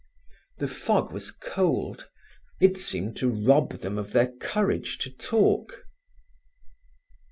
The 0.57 0.67
fog 0.67 1.11
was 1.13 1.29
cold. 1.29 2.09
It 2.59 2.75
seemed 2.75 3.17
to 3.17 3.29
rob 3.29 3.73
them 3.81 3.99
of 3.99 4.13
their 4.13 4.31
courage 4.31 4.97
to 5.01 5.11
talk. 5.11 5.83